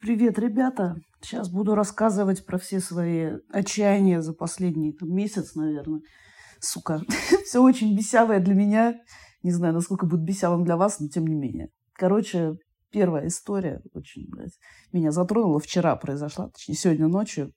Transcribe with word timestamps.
Привет, 0.00 0.38
ребята! 0.38 0.94
Сейчас 1.20 1.50
буду 1.50 1.74
рассказывать 1.74 2.46
про 2.46 2.56
все 2.56 2.78
свои 2.78 3.32
отчаяния 3.50 4.22
за 4.22 4.32
последний 4.32 4.92
там, 4.92 5.12
месяц, 5.12 5.56
наверное. 5.56 6.02
Сука, 6.60 7.02
все 7.44 7.60
очень 7.60 7.96
бесявое 7.96 8.38
для 8.38 8.54
меня. 8.54 8.94
Не 9.42 9.50
знаю, 9.50 9.74
насколько 9.74 10.06
будет 10.06 10.22
бесявым 10.22 10.62
для 10.62 10.76
вас, 10.76 11.00
но 11.00 11.08
тем 11.08 11.26
не 11.26 11.34
менее. 11.34 11.70
Короче, 11.94 12.58
первая 12.92 13.26
история 13.26 13.82
очень, 13.92 14.28
блядь, 14.28 14.56
меня 14.92 15.10
затронула. 15.10 15.58
Вчера 15.58 15.96
произошла, 15.96 16.48
точнее, 16.48 16.76
сегодня 16.76 17.08
ночью. 17.08 17.52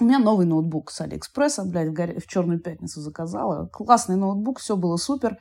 У 0.00 0.04
меня 0.04 0.18
новый 0.20 0.46
ноутбук 0.46 0.90
с 0.90 1.02
Алиэкспресса, 1.02 1.66
блядь, 1.66 1.88
в, 1.88 1.92
горе... 1.92 2.18
в 2.18 2.26
черную 2.26 2.60
пятницу 2.60 3.02
заказала. 3.02 3.68
Классный 3.68 4.16
ноутбук, 4.16 4.58
все 4.58 4.74
было 4.74 4.96
супер. 4.96 5.36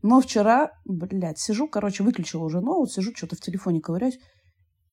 Но 0.00 0.20
вчера, 0.20 0.70
блядь, 0.84 1.40
сижу, 1.40 1.66
короче, 1.66 2.04
выключила 2.04 2.44
уже 2.44 2.60
ноут, 2.60 2.92
сижу, 2.92 3.10
что-то 3.16 3.34
в 3.34 3.40
телефоне 3.40 3.80
ковыряюсь. 3.80 4.20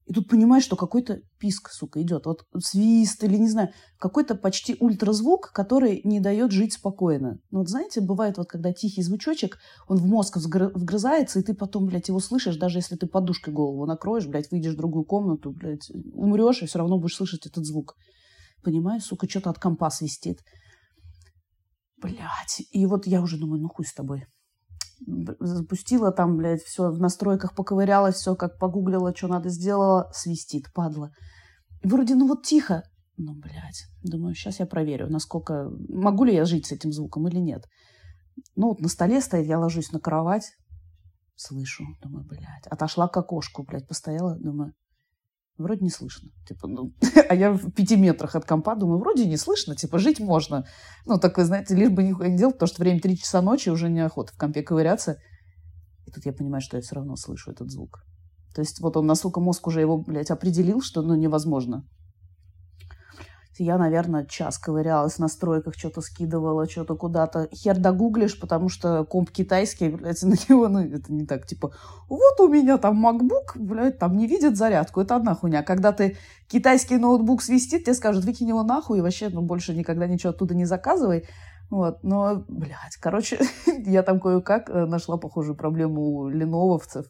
И 0.10 0.14
тут 0.14 0.28
понимаешь, 0.28 0.64
что 0.64 0.76
какой-то 0.76 1.22
писк, 1.38 1.70
сука, 1.70 2.02
идет. 2.02 2.26
Вот 2.26 2.40
свист 2.58 3.24
или, 3.24 3.38
не 3.38 3.48
знаю, 3.48 3.70
какой-то 4.00 4.34
почти 4.34 4.76
ультразвук, 4.80 5.52
который 5.54 6.02
не 6.04 6.20
дает 6.20 6.52
жить 6.52 6.74
спокойно. 6.74 7.38
Ну, 7.52 7.60
вот 7.60 7.70
знаете, 7.70 8.02
бывает 8.02 8.40
вот, 8.40 8.48
когда 8.50 8.74
тихий 8.74 9.04
звучочек, 9.04 9.60
он 9.88 9.98
в 9.98 10.08
мозг 10.08 10.38
вгрызается, 10.38 11.40
и 11.40 11.44
ты 11.44 11.54
потом, 11.54 11.86
блядь, 11.86 12.08
его 12.08 12.20
слышишь, 12.20 12.58
даже 12.58 12.80
если 12.80 12.96
ты 12.96 13.06
подушкой 13.06 13.54
голову 13.54 13.86
накроешь, 13.86 14.26
блядь, 14.26 14.50
выйдешь 14.50 14.74
в 14.74 14.78
другую 14.78 15.06
комнату, 15.06 15.52
блядь, 15.52 15.92
умрешь, 16.14 16.64
и 16.64 16.66
все 16.66 16.80
равно 16.80 16.98
будешь 16.98 17.16
слышать 17.16 17.46
этот 17.46 17.64
звук. 17.68 17.96
Понимаешь, 18.64 19.04
сука, 19.04 19.30
что-то 19.30 19.52
от 19.52 19.60
компа 19.60 19.92
свистит. 19.92 20.40
Блядь. 21.98 22.64
И 22.72 22.84
вот 22.88 23.06
я 23.06 23.22
уже 23.22 23.38
думаю, 23.38 23.62
ну 23.62 23.70
хуй 23.70 23.86
с 23.86 23.94
тобой 23.94 24.26
запустила 25.06 26.12
там, 26.12 26.38
блядь, 26.38 26.62
все 26.62 26.92
в 26.92 27.00
настройках 27.00 27.56
поковырялась, 27.56 28.16
все 28.16 28.36
как 28.36 28.58
погуглила, 28.60 29.16
что 29.16 29.28
надо 29.28 29.50
сделала, 29.50 30.10
свистит, 30.14 30.72
падла. 30.74 31.12
И 31.82 31.88
вроде, 31.88 32.16
ну 32.16 32.28
вот 32.28 32.44
тихо. 32.44 32.84
Ну, 33.18 33.34
блядь, 33.36 33.86
думаю, 34.02 34.34
сейчас 34.34 34.60
я 34.60 34.66
проверю, 34.66 35.10
насколько... 35.10 35.70
Могу 35.90 36.24
ли 36.24 36.34
я 36.34 36.46
жить 36.46 36.68
с 36.68 36.72
этим 36.72 36.92
звуком 36.92 37.28
или 37.28 37.40
нет. 37.40 37.66
Ну, 38.56 38.70
вот 38.70 38.80
на 38.80 38.88
столе 38.88 39.20
стоит, 39.20 39.46
я 39.46 39.60
ложусь 39.60 39.92
на 39.92 40.00
кровать, 40.00 40.52
слышу, 41.36 41.84
думаю, 42.02 42.26
блядь. 42.26 42.68
Отошла 42.70 43.08
к 43.10 43.18
окошку, 43.18 43.64
блядь, 43.64 43.88
постояла, 43.88 44.38
думаю, 44.40 44.74
вроде 45.64 45.84
не 45.84 45.90
слышно. 45.90 46.30
Типа, 46.48 46.68
ну, 46.68 46.94
а 47.30 47.36
я 47.36 47.52
в 47.52 47.72
пяти 47.72 47.96
метрах 47.96 48.36
от 48.36 48.46
компа 48.46 48.76
думаю, 48.76 49.00
вроде 49.00 49.26
не 49.26 49.38
слышно, 49.38 49.76
типа, 49.76 50.00
жить 50.00 50.20
можно. 50.20 50.66
Ну, 51.06 51.20
такой, 51.20 51.44
знаете, 51.44 51.76
лишь 51.76 51.90
бы 51.90 52.04
нихуя 52.04 52.30
не 52.30 52.38
делать, 52.38 52.56
потому 52.56 52.68
что 52.68 52.82
время 52.82 53.00
три 53.00 53.18
часа 53.18 53.42
ночи, 53.42 53.70
уже 53.70 53.90
неохота 53.90 54.34
в 54.34 54.38
компе 54.38 54.64
ковыряться. 54.64 55.20
И 56.06 56.12
тут 56.12 56.26
я 56.26 56.34
понимаю, 56.34 56.62
что 56.62 56.78
я 56.78 56.82
все 56.82 56.96
равно 56.96 57.16
слышу 57.16 57.52
этот 57.52 57.70
звук. 57.72 58.04
То 58.56 58.62
есть 58.62 58.80
вот 58.80 58.98
он, 58.98 59.06
насколько 59.06 59.40
мозг 59.40 59.68
уже 59.68 59.82
его, 59.82 59.98
блядь, 59.98 60.32
определил, 60.32 60.82
что, 60.82 61.02
ну, 61.02 61.16
невозможно 61.16 61.86
я, 63.64 63.78
наверное, 63.78 64.26
час 64.26 64.58
ковырялась 64.58 65.14
в 65.14 65.20
настройках, 65.20 65.76
что-то 65.76 66.02
скидывала, 66.02 66.70
что-то 66.70 66.96
куда-то. 66.96 67.50
Хер 67.54 67.78
догуглишь, 67.78 68.40
потому 68.40 68.70
что 68.70 69.04
комп 69.06 69.32
китайский, 69.32 69.90
блядь, 69.90 70.22
на 70.24 70.36
него, 70.48 70.68
ну, 70.68 70.80
это 70.80 71.14
не 71.14 71.26
так, 71.26 71.46
типа, 71.46 71.74
вот 72.08 72.40
у 72.40 72.48
меня 72.48 72.78
там 72.78 73.06
MacBook, 73.06 73.56
блядь, 73.56 74.00
там 74.00 74.18
не 74.18 74.28
видит 74.28 74.58
зарядку, 74.58 75.02
это 75.02 75.16
одна 75.16 75.36
хуйня. 75.36 75.64
Когда 75.64 75.92
ты 75.92 76.18
китайский 76.48 76.98
ноутбук 76.98 77.42
свистит, 77.42 77.84
тебе 77.84 77.94
скажут, 77.94 78.26
выкинь 78.26 78.50
его 78.50 78.64
нахуй 78.64 79.00
и 79.00 79.02
вообще, 79.02 79.30
ну, 79.30 79.42
больше 79.42 79.74
никогда 79.74 80.08
ничего 80.08 80.32
оттуда 80.32 80.56
не 80.56 80.66
заказывай. 80.66 81.26
Вот, 81.70 82.04
но, 82.04 82.44
блядь, 82.48 82.98
короче, 83.00 83.40
я 83.86 84.04
там 84.04 84.20
кое-как 84.20 84.70
э, 84.70 84.86
нашла 84.86 85.18
похожую 85.18 85.56
проблему 85.56 86.02
у 86.02 86.28
ленововцев. 86.28 87.06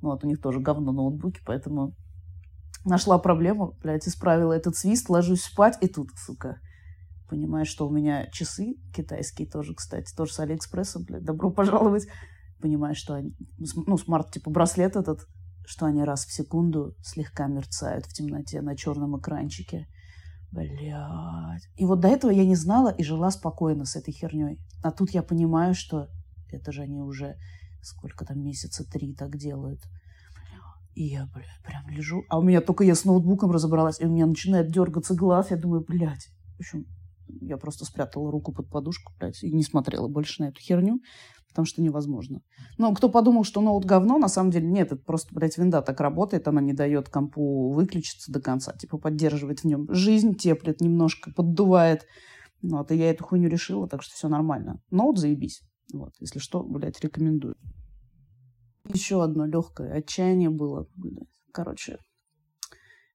Ну, 0.00 0.10
вот 0.10 0.24
у 0.24 0.26
них 0.26 0.40
тоже 0.40 0.60
говно 0.60 0.92
ноутбуки, 0.92 1.40
поэтому 1.44 1.94
Нашла 2.84 3.18
проблему, 3.18 3.76
блядь, 3.82 4.08
исправила 4.08 4.52
этот 4.52 4.76
свист, 4.76 5.10
ложусь 5.10 5.42
спать, 5.42 5.76
и 5.82 5.88
тут, 5.88 6.08
сука, 6.16 6.60
понимаю, 7.28 7.66
что 7.66 7.86
у 7.86 7.90
меня 7.90 8.26
часы 8.32 8.76
китайские 8.94 9.48
тоже, 9.48 9.74
кстати, 9.74 10.14
тоже 10.14 10.32
с 10.32 10.40
Алиэкспресса, 10.40 11.00
блядь, 11.00 11.24
добро 11.24 11.50
пожаловать. 11.50 12.06
Понимаю, 12.60 12.94
что 12.94 13.14
они, 13.14 13.34
ну, 13.58 13.96
смарт, 13.96 14.32
типа, 14.32 14.50
браслет 14.50 14.96
этот, 14.96 15.26
что 15.66 15.86
они 15.86 16.02
раз 16.04 16.26
в 16.26 16.32
секунду 16.32 16.94
слегка 17.02 17.46
мерцают 17.46 18.06
в 18.06 18.12
темноте 18.12 18.60
на 18.60 18.76
черном 18.76 19.18
экранчике. 19.18 19.86
Блядь. 20.50 21.62
И 21.76 21.84
вот 21.84 22.00
до 22.00 22.08
этого 22.08 22.30
я 22.30 22.44
не 22.44 22.56
знала 22.56 22.88
и 22.88 23.04
жила 23.04 23.30
спокойно 23.30 23.84
с 23.84 23.94
этой 23.94 24.12
херней. 24.12 24.58
А 24.82 24.90
тут 24.90 25.10
я 25.10 25.22
понимаю, 25.22 25.74
что 25.74 26.08
это 26.48 26.72
же 26.72 26.82
они 26.82 27.00
уже 27.00 27.36
сколько 27.82 28.24
там 28.24 28.42
месяца 28.42 28.84
три 28.84 29.14
так 29.14 29.36
делают. 29.36 29.80
И 31.00 31.04
я, 31.04 31.26
блядь, 31.32 31.62
прям 31.64 31.88
лежу. 31.88 32.24
А 32.28 32.38
у 32.38 32.42
меня 32.42 32.60
только 32.60 32.84
я 32.84 32.94
с 32.94 33.06
ноутбуком 33.06 33.50
разобралась, 33.50 34.02
и 34.02 34.04
у 34.04 34.10
меня 34.10 34.26
начинает 34.26 34.70
дергаться 34.70 35.14
глаз. 35.14 35.50
Я 35.50 35.56
думаю, 35.56 35.82
блядь. 35.82 36.28
В 36.58 36.60
общем, 36.60 36.84
я 37.40 37.56
просто 37.56 37.86
спрятала 37.86 38.30
руку 38.30 38.52
под 38.52 38.68
подушку, 38.68 39.14
блядь, 39.18 39.42
и 39.42 39.50
не 39.50 39.62
смотрела 39.62 40.08
больше 40.08 40.42
на 40.42 40.48
эту 40.48 40.60
херню, 40.60 41.00
потому 41.48 41.64
что 41.64 41.80
невозможно. 41.80 42.42
Но 42.76 42.94
кто 42.94 43.08
подумал, 43.08 43.44
что 43.44 43.62
ноут 43.62 43.86
говно, 43.86 44.18
на 44.18 44.28
самом 44.28 44.50
деле 44.50 44.66
нет, 44.66 44.92
это 44.92 45.02
просто, 45.02 45.34
блядь, 45.34 45.56
винда 45.56 45.80
так 45.80 45.98
работает, 46.00 46.46
она 46.48 46.60
не 46.60 46.74
дает 46.74 47.08
компу 47.08 47.70
выключиться 47.72 48.30
до 48.30 48.42
конца, 48.42 48.74
типа 48.76 48.98
поддерживает 48.98 49.60
в 49.60 49.64
нем 49.64 49.86
жизнь, 49.88 50.34
теплит 50.34 50.82
немножко, 50.82 51.32
поддувает. 51.34 52.04
Вот, 52.60 52.92
и 52.92 52.96
я 52.96 53.08
эту 53.08 53.24
хуйню 53.24 53.48
решила, 53.48 53.88
так 53.88 54.02
что 54.02 54.14
все 54.14 54.28
нормально. 54.28 54.82
Ноут 54.90 55.18
заебись. 55.18 55.62
Вот, 55.94 56.12
если 56.20 56.40
что, 56.40 56.62
блядь, 56.62 57.00
рекомендую. 57.00 57.56
Еще 58.84 59.22
одно 59.22 59.46
легкое 59.46 59.92
отчаяние 59.92 60.50
было. 60.50 60.88
Короче, 61.52 61.98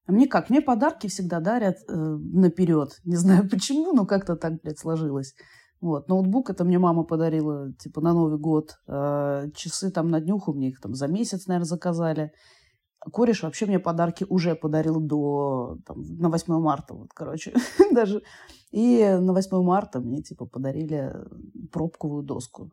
а 0.06 0.12
мне 0.12 0.28
как? 0.28 0.50
Мне 0.50 0.60
подарки 0.60 1.08
всегда 1.08 1.40
дарят 1.40 1.78
э, 1.88 1.92
наперед. 1.94 2.90
Не 3.04 3.16
знаю 3.16 3.48
почему, 3.48 3.92
но 3.92 4.06
как-то 4.06 4.36
так, 4.36 4.60
блядь, 4.62 4.78
сложилось. 4.78 5.34
Вот. 5.80 6.08
Ноутбук 6.08 6.50
это 6.50 6.64
мне 6.64 6.78
мама 6.78 7.04
подарила, 7.04 7.72
типа, 7.74 8.00
на 8.00 8.12
Новый 8.12 8.38
год. 8.38 8.76
А 8.86 9.48
часы 9.54 9.90
там 9.90 10.08
на 10.08 10.20
днюху 10.20 10.52
мне 10.52 10.68
их 10.70 10.80
там 10.80 10.94
за 10.94 11.08
месяц, 11.08 11.46
наверное, 11.46 11.66
заказали. 11.66 12.32
Кореш 13.12 13.42
вообще 13.42 13.66
мне 13.66 13.78
подарки 13.78 14.24
уже 14.28 14.54
подарил 14.54 15.00
до, 15.00 15.78
там, 15.86 16.02
на 16.18 16.28
8 16.28 16.54
марта, 16.58 16.94
вот, 16.94 17.12
короче, 17.14 17.54
даже. 17.92 18.22
И 18.72 19.04
на 19.20 19.32
8 19.32 19.62
марта 19.62 20.00
мне, 20.00 20.22
типа, 20.22 20.46
подарили 20.46 21.14
пробковую 21.72 22.22
доску. 22.24 22.70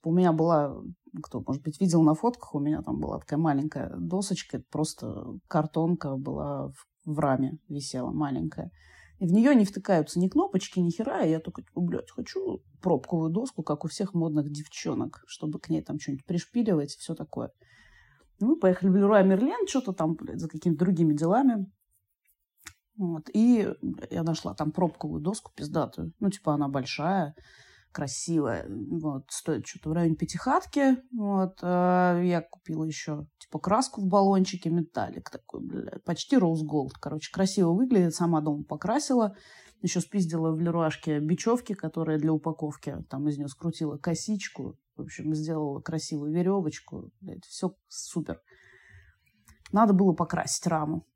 Типа, 0.00 0.08
у 0.08 0.12
меня 0.12 0.32
была 0.32 0.82
кто, 1.22 1.42
может 1.46 1.62
быть, 1.62 1.80
видел 1.80 2.02
на 2.02 2.14
фотках, 2.14 2.54
у 2.54 2.60
меня 2.60 2.82
там 2.82 3.00
была 3.00 3.18
такая 3.18 3.38
маленькая 3.38 3.94
досочка, 3.96 4.62
просто 4.70 5.38
картонка 5.48 6.16
была 6.16 6.68
в, 6.68 6.86
в 7.04 7.18
раме 7.18 7.58
висела, 7.68 8.10
маленькая. 8.10 8.70
И 9.18 9.26
в 9.26 9.32
нее 9.32 9.54
не 9.54 9.66
втыкаются 9.66 10.18
ни 10.18 10.28
кнопочки, 10.28 10.78
ни 10.78 10.90
хера. 10.90 11.22
И 11.22 11.30
я 11.30 11.40
только, 11.40 11.62
типа, 11.62 11.80
блядь, 11.82 12.10
хочу 12.10 12.62
пробковую 12.80 13.30
доску, 13.30 13.62
как 13.62 13.84
у 13.84 13.88
всех 13.88 14.14
модных 14.14 14.50
девчонок, 14.50 15.22
чтобы 15.26 15.60
к 15.60 15.68
ней 15.68 15.82
там 15.82 16.00
что-нибудь 16.00 16.24
пришпиливать 16.24 16.94
и 16.94 16.98
все 16.98 17.14
такое. 17.14 17.50
И 18.38 18.44
мы 18.44 18.56
поехали 18.56 18.88
в 18.88 18.96
Леруа 18.96 19.22
Мерлен, 19.22 19.66
что-то 19.68 19.92
там, 19.92 20.14
блядь, 20.14 20.40
за 20.40 20.48
какими-то 20.48 20.78
другими 20.78 21.12
делами. 21.12 21.70
Вот. 22.96 23.28
И 23.34 23.68
я 24.10 24.22
нашла 24.22 24.54
там 24.54 24.72
пробковую 24.72 25.20
доску 25.20 25.52
пиздатую. 25.54 26.14
Ну, 26.18 26.30
типа, 26.30 26.54
она 26.54 26.68
большая 26.68 27.34
красивая. 27.92 28.66
Вот, 28.68 29.24
стоит 29.30 29.66
что-то 29.66 29.90
в 29.90 29.92
районе 29.92 30.16
пятихатки. 30.16 30.96
Вот, 31.12 31.58
э, 31.62 32.22
я 32.24 32.42
купила 32.48 32.84
еще, 32.84 33.26
типа, 33.38 33.58
краску 33.58 34.00
в 34.00 34.06
баллончике, 34.06 34.70
металлик 34.70 35.30
такой, 35.30 35.60
бля, 35.60 35.92
почти 36.04 36.36
роуз 36.36 36.62
голд. 36.62 36.94
Короче, 36.94 37.32
красиво 37.32 37.72
выглядит, 37.72 38.14
сама 38.14 38.40
дома 38.40 38.64
покрасила. 38.64 39.36
Еще 39.82 40.00
спиздила 40.00 40.52
в 40.52 40.60
Леруашке 40.60 41.20
бечевки, 41.20 41.74
которые 41.74 42.18
для 42.18 42.32
упаковки. 42.32 42.96
Там 43.08 43.28
из 43.28 43.38
нее 43.38 43.48
скрутила 43.48 43.96
косичку. 43.96 44.76
В 44.96 45.02
общем, 45.02 45.34
сделала 45.34 45.80
красивую 45.80 46.32
веревочку. 46.32 47.10
Блядь, 47.20 47.46
все 47.46 47.74
супер. 47.88 48.40
Надо 49.72 49.94
было 49.94 50.12
покрасить 50.12 50.66
раму. 50.66 51.06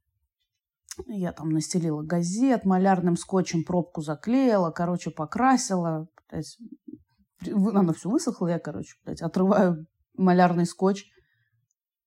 Я 1.06 1.32
там 1.32 1.50
настелила 1.50 2.02
газет, 2.02 2.64
малярным 2.64 3.16
скотчем 3.16 3.64
пробку 3.64 4.00
заклеила, 4.00 4.70
короче, 4.70 5.10
покрасила. 5.10 6.08
Блядь, 6.34 7.74
она 7.74 7.92
все 7.92 8.08
высохла, 8.08 8.48
я, 8.48 8.58
короче, 8.58 8.94
блядь, 9.04 9.22
отрываю 9.22 9.86
малярный 10.16 10.66
скотч, 10.66 11.04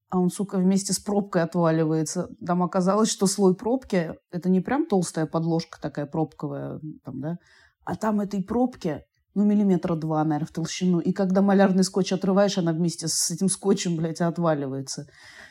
а 0.09 0.19
он, 0.19 0.29
сука, 0.29 0.57
вместе 0.57 0.93
с 0.93 0.99
пробкой 0.99 1.43
отваливается. 1.43 2.29
Там 2.45 2.63
оказалось, 2.63 3.09
что 3.09 3.27
слой 3.27 3.55
пробки– 3.55 4.13
это 4.31 4.49
не 4.49 4.61
прям 4.61 4.85
толстая 4.85 5.25
подложка 5.25 5.79
такая 5.81 6.05
пробковая, 6.05 6.79
там, 7.03 7.19
да, 7.19 7.37
а 7.83 7.95
там 7.95 8.21
этой 8.21 8.43
пробки 8.43 9.01
ну, 9.37 9.45
миллиметра 9.45 9.95
два, 9.95 10.23
наверное, 10.23 10.47
в 10.47 10.51
толщину. 10.51 10.99
И 10.99 11.13
когда 11.13 11.43
малярный 11.43 11.83
скотч 11.83 12.11
отрываешь, 12.11 12.57
она 12.57 12.73
вместе 12.73 13.07
с 13.07 13.29
этим 13.29 13.49
скотчем, 13.49 13.95
блядь, 13.95 14.19
отваливается. 14.19 15.05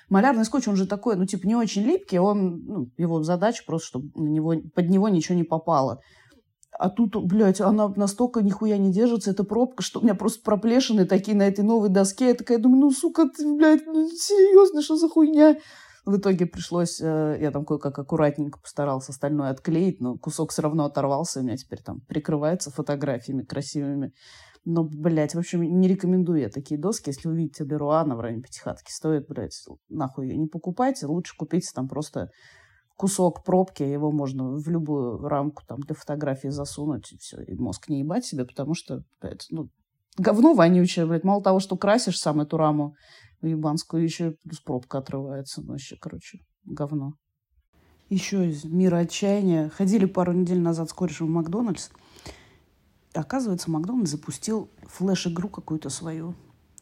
Малярный 0.08 0.44
скотч, 0.44 0.66
он 0.66 0.74
же 0.74 0.88
такой, 0.88 1.14
ну, 1.14 1.24
типа, 1.24 1.46
не 1.46 1.54
очень 1.54 1.82
липкий, 1.82 2.18
он, 2.18 2.64
ну, 2.64 2.90
его 2.96 3.22
задача 3.22 3.62
просто, 3.64 3.86
чтобы 3.86 4.08
на 4.16 4.28
него, 4.28 4.54
под 4.74 4.88
него 4.88 5.08
ничего 5.08 5.36
не 5.36 5.44
попало. 5.44 6.00
А 6.78 6.90
тут, 6.90 7.16
блядь, 7.24 7.60
она 7.60 7.88
настолько 7.96 8.42
нихуя 8.42 8.76
не 8.76 8.92
держится, 8.92 9.30
эта 9.30 9.44
пробка, 9.44 9.82
что 9.82 10.00
у 10.00 10.02
меня 10.02 10.14
просто 10.14 10.42
проплешины 10.42 11.06
такие 11.06 11.36
на 11.36 11.44
этой 11.44 11.64
новой 11.64 11.88
доске. 11.88 12.28
Я 12.28 12.34
такая 12.34 12.58
думаю, 12.58 12.80
ну, 12.80 12.90
сука, 12.90 13.28
ты, 13.28 13.50
блядь, 13.54 13.86
ну, 13.86 14.08
серьезно, 14.08 14.82
что 14.82 14.96
за 14.96 15.08
хуйня? 15.08 15.56
В 16.04 16.18
итоге 16.18 16.46
пришлось, 16.46 17.00
э, 17.00 17.38
я 17.40 17.50
там 17.50 17.64
кое-как 17.64 17.98
аккуратненько 17.98 18.60
постарался 18.60 19.10
остальное 19.10 19.50
отклеить, 19.50 20.00
но 20.00 20.16
кусок 20.16 20.52
все 20.52 20.62
равно 20.62 20.84
оторвался, 20.84 21.40
у 21.40 21.42
меня 21.42 21.56
теперь 21.56 21.82
там 21.82 22.00
прикрывается 22.02 22.70
фотографиями 22.70 23.42
красивыми. 23.42 24.12
Но, 24.64 24.84
блядь, 24.84 25.34
в 25.34 25.38
общем, 25.38 25.62
не 25.62 25.88
рекомендую 25.88 26.40
я 26.40 26.48
такие 26.48 26.78
доски. 26.78 27.08
Если 27.08 27.28
увидите 27.28 27.64
Леруана 27.64 28.16
в 28.16 28.20
районе 28.20 28.42
Пятихатки, 28.42 28.90
стоит, 28.90 29.26
блядь, 29.28 29.54
нахуй 29.88 30.26
ее 30.26 30.36
не 30.36 30.48
покупайте. 30.48 31.06
Лучше 31.06 31.36
купите 31.36 31.70
там 31.72 31.88
просто 31.88 32.30
кусок 32.96 33.44
пробки, 33.44 33.82
его 33.82 34.10
можно 34.10 34.52
в 34.52 34.68
любую 34.68 35.18
рамку 35.28 35.62
там 35.66 35.80
для 35.80 35.94
фотографии 35.94 36.48
засунуть, 36.48 37.12
и 37.12 37.18
все, 37.18 37.40
и 37.42 37.54
мозг 37.54 37.88
не 37.88 38.00
ебать 38.00 38.24
себе, 38.24 38.44
потому 38.44 38.74
что, 38.74 39.04
блядь, 39.20 39.46
ну, 39.50 39.68
говно 40.16 40.54
вонючее, 40.54 41.06
блядь. 41.06 41.24
Мало 41.24 41.42
того, 41.42 41.60
что 41.60 41.76
красишь 41.76 42.18
сам 42.18 42.40
эту 42.40 42.56
раму 42.56 42.96
ебанскую, 43.42 44.02
еще 44.02 44.36
плюс 44.42 44.60
пробка 44.60 44.98
отрывается. 44.98 45.62
Ну, 45.62 45.72
вообще, 45.72 45.96
короче, 46.00 46.40
говно. 46.64 47.12
Еще 48.08 48.48
из 48.48 48.64
мира 48.64 48.98
отчаяния. 48.98 49.68
Ходили 49.68 50.04
пару 50.06 50.32
недель 50.32 50.60
назад 50.60 50.88
с 50.90 50.92
корешем 50.92 51.26
в 51.26 51.30
Макдональдс. 51.30 51.90
Оказывается, 53.14 53.70
Макдональдс 53.70 54.12
запустил 54.12 54.70
флеш-игру 54.84 55.48
какую-то 55.48 55.90
свою. 55.90 56.34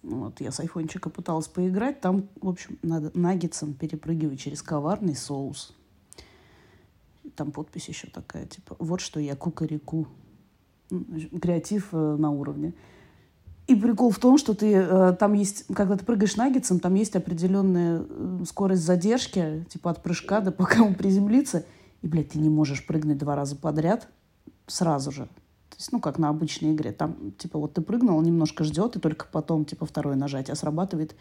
Вот, 0.03 0.41
я 0.41 0.53
с 0.53 0.61
айфончика 0.61 1.09
пыталась 1.09 1.49
поиграть. 1.49 2.01
Там, 2.01 2.29
в 2.41 2.49
общем, 2.49 2.79
надо 2.83 3.11
наггетсом 3.15 3.73
перепрыгивать 3.73 4.41
через 4.41 4.63
коварный 4.63 5.17
соус. 5.17 5.75
Там 7.37 7.53
подпись 7.53 7.89
еще 7.89 8.09
такая, 8.09 8.47
типа, 8.47 8.77
вот 8.79 9.01
что 9.01 9.21
я 9.21 9.37
кукареку. 9.37 10.07
Креатив 11.41 11.89
э, 11.93 12.17
на 12.19 12.31
уровне. 12.31 12.75
И 13.67 13.75
прикол 13.75 14.11
в 14.11 14.19
том, 14.19 14.37
что 14.37 14.55
ты 14.55 14.73
э, 14.75 15.17
там 15.19 15.33
есть, 15.33 15.65
когда 15.75 15.97
ты 15.97 16.05
прыгаешь 16.05 16.37
наггетсом, 16.37 16.81
там 16.81 16.95
есть 16.95 17.17
определенная 17.17 18.05
э, 18.07 18.45
скорость 18.47 18.83
задержки, 18.83 19.65
типа 19.71 19.91
от 19.93 20.03
прыжка 20.03 20.41
до 20.41 20.53
пока 20.53 20.83
он 20.83 20.95
приземлится. 20.95 21.65
И, 22.03 22.07
блядь, 22.07 22.31
ты 22.31 22.39
не 22.39 22.51
можешь 22.51 22.87
прыгнуть 22.87 23.17
два 23.17 23.35
раза 23.35 23.57
подряд 23.57 24.09
сразу 24.67 25.11
же. 25.11 25.23
То 25.71 25.79
есть, 25.79 25.91
ну, 25.93 25.99
как 25.99 26.19
на 26.19 26.29
обычной 26.29 26.73
игре. 26.73 26.93
Там, 26.93 27.33
типа, 27.33 27.59
вот 27.59 27.75
ты 27.75 27.81
прыгнул, 27.81 28.21
немножко 28.21 28.63
ждет, 28.63 28.97
и 28.97 29.01
только 29.01 29.27
потом, 29.33 29.65
типа, 29.65 29.87
второе 29.87 30.15
нажатие 30.15 30.55
срабатывает. 30.55 31.17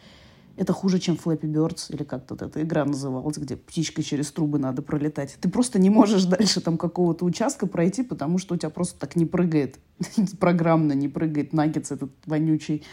Это 0.56 0.72
хуже, 0.72 1.00
чем 1.00 1.16
Flappy 1.16 1.42
Birds, 1.42 1.92
или 1.92 2.04
как 2.04 2.26
тут 2.26 2.42
эта 2.42 2.62
игра 2.62 2.84
называлась, 2.84 3.36
где 3.38 3.56
птичкой 3.56 4.04
через 4.04 4.30
трубы 4.30 4.58
надо 4.58 4.82
пролетать. 4.82 5.36
Ты 5.40 5.48
просто 5.48 5.80
не 5.80 5.90
можешь 5.90 6.24
дальше 6.24 6.60
там 6.60 6.78
какого-то 6.78 7.24
участка 7.24 7.66
пройти, 7.66 8.02
потому 8.02 8.38
что 8.38 8.54
у 8.54 8.56
тебя 8.56 8.70
просто 8.70 8.98
так 8.98 9.16
не 9.16 9.26
прыгает. 9.26 9.78
Программно 10.38 10.92
не 10.92 11.08
прыгает 11.08 11.52
наггетс 11.52 11.90
этот 11.90 12.12
вонючий. 12.26 12.84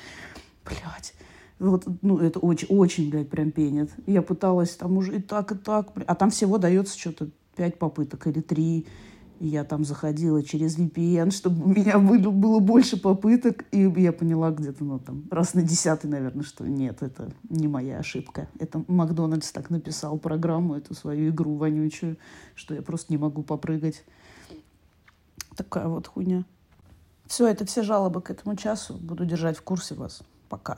Блядь. 0.66 1.14
Вот, 1.60 1.86
ну, 2.02 2.18
это 2.18 2.40
очень, 2.40 2.68
очень, 2.70 3.12
блядь, 3.12 3.30
прям 3.30 3.52
пенит. 3.52 3.92
Я 4.08 4.24
пыталась 4.24 4.72
там 4.72 4.98
уже 4.98 5.18
и 5.18 5.22
так, 5.22 5.52
и 5.52 5.56
так. 5.56 5.92
А 6.08 6.16
там 6.16 6.32
всего 6.32 6.58
дается 6.58 6.98
что-то 6.98 7.30
пять 7.56 7.78
попыток 7.78 8.26
или 8.26 8.42
три 8.42 8.88
я 9.48 9.64
там 9.64 9.84
заходила 9.84 10.44
через 10.44 10.78
VPN, 10.78 11.32
чтобы 11.32 11.66
у 11.66 11.70
меня 11.70 11.98
было, 11.98 12.30
было 12.30 12.60
больше 12.60 12.96
попыток, 12.96 13.66
и 13.72 13.82
я 13.98 14.14
поняла 14.14 14.52
где-то, 14.52 14.84
ну, 14.84 15.00
там, 15.00 15.24
раз 15.32 15.54
на 15.54 15.64
десятый, 15.64 16.10
наверное, 16.10 16.44
что 16.44 16.68
нет, 16.68 17.02
это 17.02 17.32
не 17.50 17.68
моя 17.68 18.00
ошибка. 18.00 18.48
Это 18.60 18.84
Макдональдс 18.88 19.52
так 19.52 19.70
написал 19.70 20.20
программу, 20.20 20.76
эту 20.76 20.94
свою 20.94 21.32
игру 21.32 21.56
вонючую, 21.56 22.18
что 22.56 22.76
я 22.76 22.82
просто 22.82 23.12
не 23.12 23.18
могу 23.18 23.42
попрыгать. 23.42 24.04
Такая 25.56 25.88
вот 25.88 26.08
хуйня. 26.08 26.46
Все, 27.26 27.48
это 27.48 27.66
все 27.66 27.82
жалобы 27.82 28.22
к 28.22 28.30
этому 28.30 28.56
часу. 28.56 28.94
Буду 28.96 29.26
держать 29.26 29.58
в 29.58 29.64
курсе 29.64 29.96
вас. 29.96 30.22
Пока. 30.50 30.78